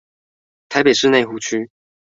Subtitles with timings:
[0.67, 1.69] 台北市內湖區